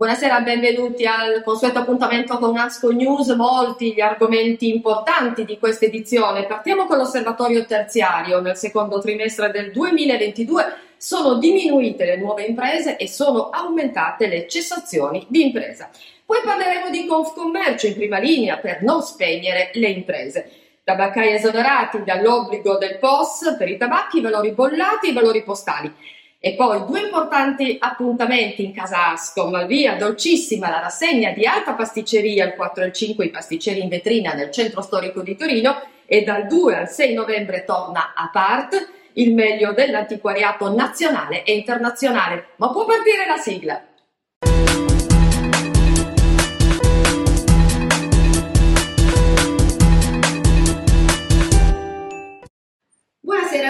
[0.00, 3.28] Buonasera, benvenuti al consueto appuntamento con Asco News.
[3.34, 6.46] Molti gli argomenti importanti di questa edizione.
[6.46, 8.40] Partiamo con l'osservatorio terziario.
[8.40, 10.64] Nel secondo trimestre del 2022
[10.96, 15.90] sono diminuite le nuove imprese e sono aumentate le cessazioni di impresa.
[16.24, 20.50] Poi parleremo di Confcommercio in prima linea per non spegnere le imprese.
[20.82, 25.94] Tabaccai esonerati dall'obbligo del POS per i tabacchi, valori bollati e valori postali.
[26.42, 32.46] E poi due importanti appuntamenti in casa Ascom, via dolcissima la rassegna di Alta Pasticceria
[32.46, 36.22] il 4 e il 5 i pasticceri in vetrina nel centro storico di Torino e
[36.22, 42.46] dal 2 al 6 novembre torna a Part il meglio dell'antiquariato nazionale e internazionale.
[42.56, 43.89] Ma può partire la sigla?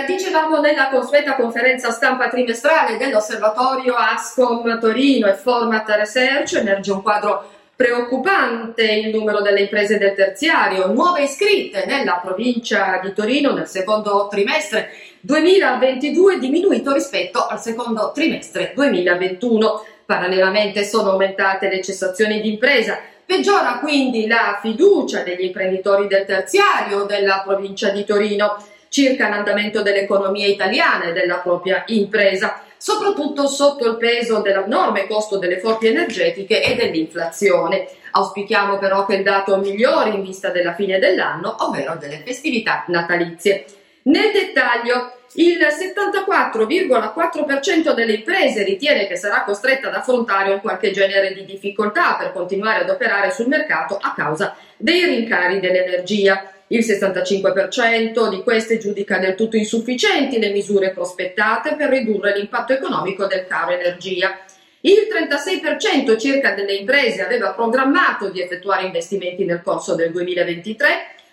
[0.01, 7.03] Buonasera, dicevamo nella consueta conferenza stampa trimestrale dell'osservatorio ASCOM Torino e Format Research emerge un
[7.03, 13.66] quadro preoccupante il numero delle imprese del terziario, nuove iscritte nella provincia di Torino nel
[13.66, 19.85] secondo trimestre 2022 diminuito rispetto al secondo trimestre 2021.
[20.07, 27.05] Parallelamente sono aumentate le cessazioni di impresa, peggiora quindi la fiducia degli imprenditori del terziario
[27.05, 28.57] della provincia di Torino
[28.91, 35.60] circa l'andamento dell'economia italiana e della propria impresa, soprattutto sotto il peso dell'enorme costo delle
[35.60, 37.88] fonti energetiche e dell'inflazione.
[38.11, 43.65] Auspichiamo però che il dato migliori in vista della fine dell'anno, ovvero delle festività natalizie.
[44.02, 51.33] Nel dettaglio, il 74,4% delle imprese ritiene che sarà costretta ad affrontare un qualche genere
[51.33, 56.51] di difficoltà per continuare ad operare sul mercato a causa dei rincari dell'energia.
[56.73, 63.27] Il 65% di queste giudica del tutto insufficienti le misure prospettate per ridurre l'impatto economico
[63.27, 64.38] del caro energia.
[64.82, 70.88] Il 36% circa delle imprese aveva programmato di effettuare investimenti nel corso del 2023,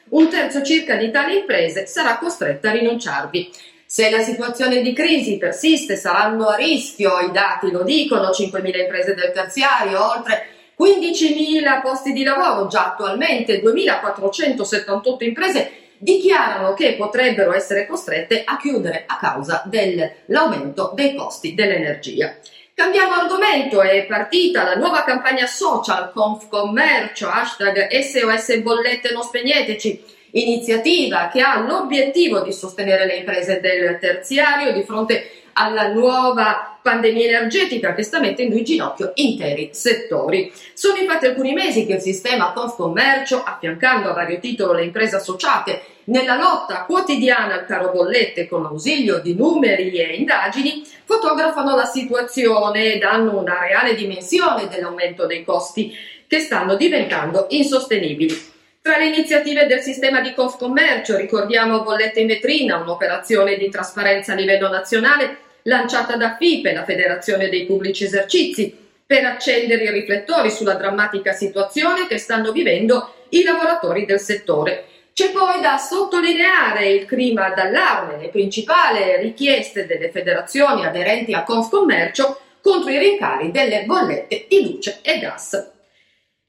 [0.09, 3.51] un terzo circa di tali imprese sarà costretta a rinunciarvi.
[3.85, 9.13] Se la situazione di crisi persiste saranno a rischio, i dati lo dicono, 5.000 imprese
[9.13, 17.88] del terziario, oltre 15.000 posti di lavoro, già attualmente 2.478 imprese dichiarano che potrebbero essere
[17.88, 22.35] costrette a chiudere a causa dell'aumento dei costi dell'energia.
[22.75, 31.29] Cambiamo argomento, è partita la nuova campagna social Confcommercio, hashtag SOS bollette non spegneteci, iniziativa
[31.33, 37.94] che ha l'obiettivo di sostenere le imprese del terziario di fronte alla nuova pandemia energetica
[37.94, 40.53] che sta mettendo in ginocchio interi settori.
[40.72, 45.81] Sono infatti alcuni mesi che il sistema Confcommercio, affiancando a vario titolo le imprese associate
[46.06, 52.94] nella lotta quotidiana al caro bollette con l'ausilio di numeri e indagini, fotografano la situazione
[52.94, 55.94] e danno una reale dimensione dell'aumento dei costi
[56.25, 58.34] che stanno diventando insostenibili.
[58.81, 64.36] Tra le iniziative del sistema di Confcommercio ricordiamo Bollette in vetrina, un'operazione di trasparenza a
[64.36, 70.73] livello nazionale lanciata da FIPE, la Federazione dei Pubblici Esercizi, per accendere i riflettori sulla
[70.73, 74.85] drammatica situazione che stanno vivendo i lavoratori del settore.
[75.13, 82.39] C'è poi da sottolineare il clima d'allarme, le principali richieste delle federazioni aderenti a Confcommercio
[82.61, 85.76] contro i rincari delle bollette di luce e gas.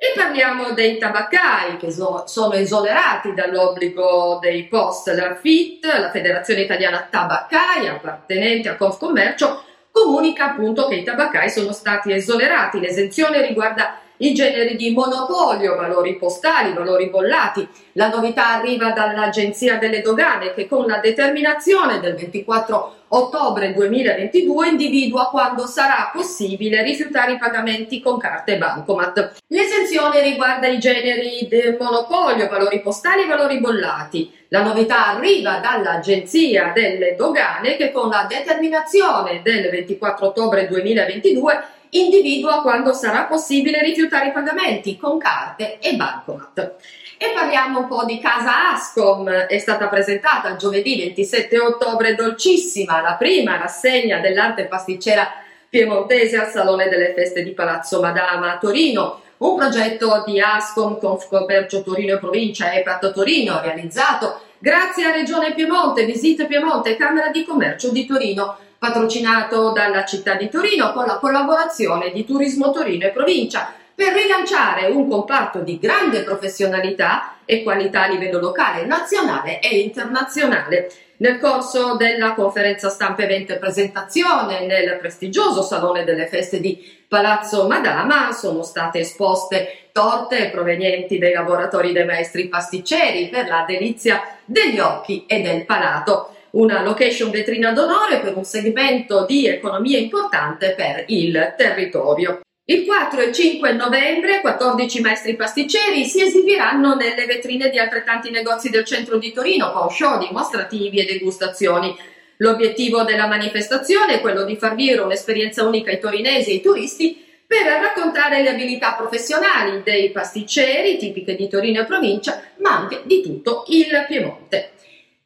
[0.00, 5.08] E parliamo dei tabaccai che so, sono esonerati dall'obbligo dei post.
[5.08, 11.72] La FIT, la Federazione Italiana Tabaccai, appartenente a Confcommercio, comunica appunto che i tabaccai sono
[11.72, 12.78] stati esonerati.
[12.78, 17.66] L'esenzione riguarda i generi di monopolio, valori postali, valori bollati.
[17.92, 25.28] La novità arriva dall'Agenzia delle Dogane che con la determinazione del 24 ottobre 2022 individua
[25.28, 29.36] quando sarà possibile rifiutare i pagamenti con carte bancomat.
[29.48, 34.30] L'esenzione riguarda i generi del monopolio, valori postali e valori bollati.
[34.48, 42.62] La novità arriva dall'Agenzia delle Dogane che con la determinazione del 24 ottobre 2022 individua
[42.62, 46.74] quando sarà possibile rifiutare i pagamenti con carte e bancomat.
[47.16, 53.14] E parliamo un po' di Casa Ascom, è stata presentata giovedì 27 ottobre dolcissima la
[53.14, 55.28] prima rassegna dell'arte pasticcera
[55.68, 61.82] piemontese al Salone delle Feste di Palazzo Madama a Torino, un progetto di Ascom Confcommercio
[61.82, 67.30] Torino e Provincia e Prato Torino realizzato grazie a Regione Piemonte, Visite Piemonte e Camera
[67.30, 73.06] di Commercio di Torino patrocinato dalla città di Torino con la collaborazione di Turismo Torino
[73.06, 79.58] e Provincia per rilanciare un comparto di grande professionalità e qualità a livello locale, nazionale
[79.58, 80.88] e internazionale.
[81.16, 87.66] Nel corso della conferenza stampa evento e presentazione nel prestigioso Salone delle Feste di Palazzo
[87.66, 94.78] Madama sono state esposte torte provenienti dai laboratori dei maestri pasticceri per la delizia degli
[94.78, 96.34] occhi e del palato.
[96.50, 102.40] Una location vetrina d'onore per un segmento di economia importante per il territorio.
[102.64, 108.70] Il 4 e 5 novembre 14 maestri pasticceri si esibiranno nelle vetrine di altrettanti negozi
[108.70, 111.94] del centro di Torino con show dimostrativi e degustazioni.
[112.38, 117.26] L'obiettivo della manifestazione è quello di far vivere un'esperienza unica ai torinesi e ai turisti
[117.46, 123.22] per raccontare le abilità professionali dei pasticceri, tipiche di Torino e provincia, ma anche di
[123.22, 124.72] tutto il Piemonte.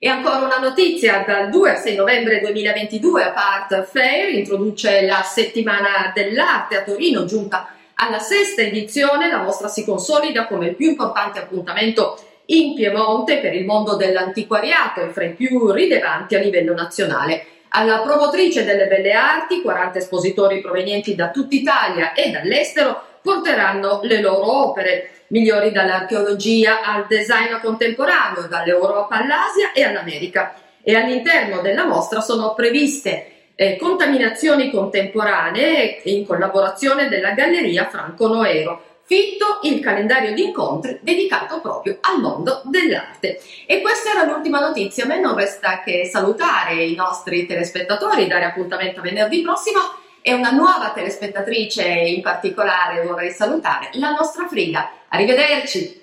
[0.04, 6.10] E ancora una notizia, dal 2 al 6 novembre 2022 Apart Fair introduce la settimana
[6.12, 11.38] dell'arte a Torino, giunta alla sesta edizione, la mostra si consolida come il più importante
[11.38, 17.46] appuntamento in Piemonte per il mondo dell'antiquariato e fra i più rilevanti a livello nazionale.
[17.68, 24.20] Alla promotrice delle belle arti, 40 espositori provenienti da tutta Italia e dall'estero porteranno le
[24.20, 30.54] loro opere, migliori dall'archeologia al design contemporaneo, dall'Europa all'Asia e all'America.
[30.82, 38.90] E all'interno della mostra sono previste eh, contaminazioni contemporanee in collaborazione della Galleria Franco Noero
[39.04, 43.40] fitto il calendario di incontri dedicato proprio al mondo dell'arte.
[43.66, 45.04] E questa era l'ultima notizia.
[45.04, 49.80] A me non resta che salutare i nostri telespettatori, dare appuntamento a venerdì prossimo
[50.22, 54.90] e una nuova telespettatrice in particolare vorrei salutare, la nostra Frida.
[55.08, 56.01] Arrivederci!